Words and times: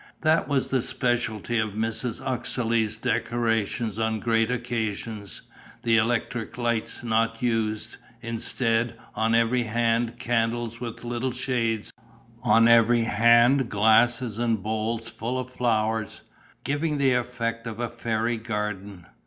That 0.21 0.47
was 0.47 0.69
the 0.69 0.81
speciality 0.81 1.59
of 1.59 1.73
Mrs. 1.75 2.25
Uxeley's 2.25 2.97
decorations 2.97 3.99
on 3.99 4.19
great 4.19 4.49
occasions: 4.49 5.43
the 5.83 5.97
electric 5.97 6.57
light 6.57 6.91
not 7.03 7.43
used; 7.43 7.97
instead, 8.19 8.97
on 9.13 9.35
every 9.35 9.61
hand 9.61 10.17
candles 10.17 10.79
with 10.81 11.03
little 11.03 11.33
shades, 11.33 11.93
on 12.41 12.67
every 12.67 13.03
hand 13.03 13.69
glasses 13.69 14.39
and 14.39 14.63
bowls 14.63 15.07
full 15.07 15.37
of 15.37 15.51
flowers, 15.51 16.21
giving 16.63 16.97
the 16.97 17.13
effect 17.13 17.67
of 17.67 17.79
a 17.79 17.87
fairy 17.87 18.37
garden. 18.37 19.05